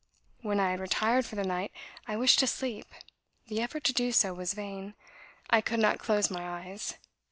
[0.41, 1.71] When I had retired for the night,
[2.07, 2.87] I wished to sleep
[3.45, 4.95] the effort to do so was vain.
[5.51, 6.95] I could not close my eyes.